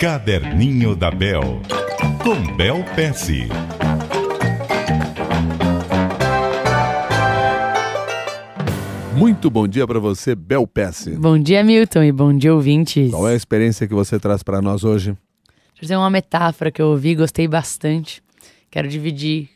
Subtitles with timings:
[0.00, 1.60] Caderninho da Bel,
[2.24, 3.48] com Bel Pesce.
[9.14, 11.10] Muito bom dia para você, Bel Pesce.
[11.16, 13.10] Bom dia, Milton, e bom dia, ouvintes.
[13.10, 15.14] Qual é a experiência que você traz para nós hoje?
[15.78, 18.22] Deixa eu uma metáfora que eu ouvi, gostei bastante.
[18.70, 19.50] Quero dividir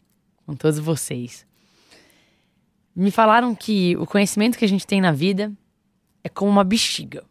[0.45, 1.47] com todos vocês.
[2.95, 5.51] Me falaram que o conhecimento que a gente tem na vida
[6.23, 7.25] é como uma bexiga.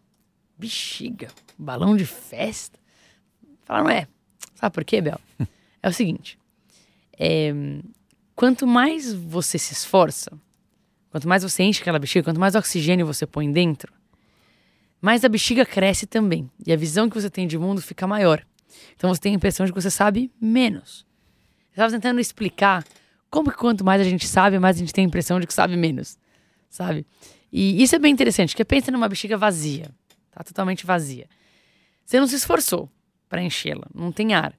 [0.58, 1.28] Bexiga,
[1.60, 2.82] balão de festa.
[3.66, 4.08] Falaram, é.
[4.56, 5.20] Sabe por quê, Bel?
[5.86, 6.40] É o seguinte:
[7.20, 7.54] é,
[8.34, 10.32] quanto mais você se esforça,
[11.10, 13.92] quanto mais você enche aquela bexiga, quanto mais oxigênio você põe dentro,
[15.02, 16.50] mais a bexiga cresce também.
[16.66, 18.46] E a visão que você tem de mundo fica maior.
[18.96, 21.06] Então você tem a impressão de que você sabe menos.
[21.68, 22.86] Eu estava tentando explicar
[23.30, 25.54] como que quanto mais a gente sabe, mais a gente tem a impressão de que
[25.54, 26.18] sabe menos,
[26.70, 27.06] sabe?
[27.52, 29.92] E isso é bem interessante, porque pensa numa bexiga vazia,
[30.32, 31.28] tá totalmente vazia.
[32.06, 32.90] Você não se esforçou
[33.34, 34.54] para enchê-la, não tem ar.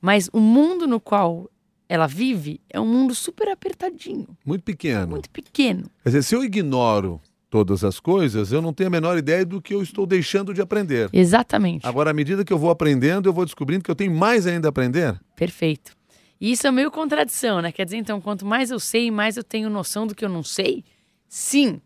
[0.00, 1.50] Mas o mundo no qual
[1.88, 4.28] ela vive é um mundo super apertadinho.
[4.46, 5.08] Muito pequeno.
[5.08, 5.90] Muito pequeno.
[6.04, 9.60] Quer dizer, se eu ignoro todas as coisas, eu não tenho a menor ideia do
[9.60, 11.10] que eu estou deixando de aprender.
[11.12, 11.84] Exatamente.
[11.84, 14.68] Agora, à medida que eu vou aprendendo, eu vou descobrindo que eu tenho mais ainda
[14.68, 15.20] a aprender.
[15.34, 15.96] Perfeito.
[16.40, 17.72] E isso é meio contradição, né?
[17.72, 20.44] Quer dizer, então, quanto mais eu sei, mais eu tenho noção do que eu não
[20.44, 20.84] sei?
[21.28, 21.80] Sim.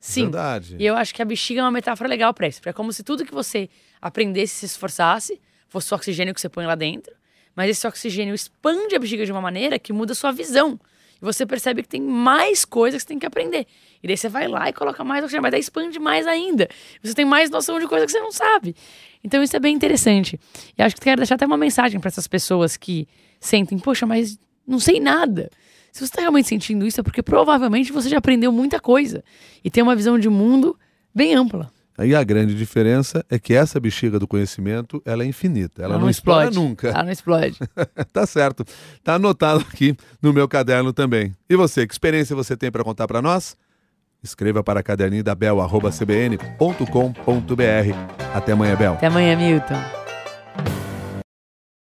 [0.00, 0.22] Sim.
[0.22, 0.76] Verdade.
[0.78, 2.62] E eu acho que a bexiga é uma metáfora legal para isso.
[2.64, 3.68] É como se tudo que você
[4.00, 5.38] aprendesse, se esforçasse,
[5.72, 7.14] fosse o oxigênio que você põe lá dentro.
[7.56, 10.78] Mas esse oxigênio expande a bexiga de uma maneira que muda a sua visão.
[11.20, 13.66] E você percebe que tem mais coisas que você tem que aprender.
[14.02, 16.68] E daí você vai lá e coloca mais oxigênio, mas daí expande mais ainda.
[17.02, 18.74] Você tem mais noção de coisa que você não sabe.
[19.24, 20.38] Então isso é bem interessante.
[20.76, 23.06] E acho que quero deixar até uma mensagem para essas pessoas que
[23.40, 25.50] sentem, poxa, mas não sei nada.
[25.92, 29.22] Se você está realmente sentindo isso, é porque provavelmente você já aprendeu muita coisa
[29.62, 30.78] e tem uma visão de mundo
[31.14, 31.70] bem ampla.
[31.96, 35.82] Aí a grande diferença é que essa bexiga do conhecimento, ela é infinita.
[35.82, 36.68] Ela, Ela não, não explode explode.
[36.68, 36.88] nunca.
[36.88, 37.58] Ela não explode.
[38.12, 38.64] tá certo.
[39.04, 41.34] Tá anotado aqui no meu caderno também.
[41.48, 43.56] E você, que experiência você tem para contar para nós?
[44.22, 46.62] Escreva para caderninho da Bel, arroba cbn.com.br.
[48.34, 48.92] Até amanhã, Bel.
[48.94, 50.01] Até amanhã, Milton.